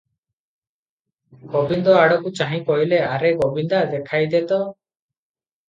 ଗୋବିନ୍ଦ 1.51 1.93
ଆଡ଼କୁ 1.99 2.33
ଚାହିଁ 2.41 2.63
କହିଲେ, 2.71 3.03
"ଆରେ 3.13 3.33
ଗୋବିନ୍ଦା 3.45 3.85
ଦେଖାଇ 3.95 4.29
ଦେ 4.35 4.45
ତ।" 4.51 4.61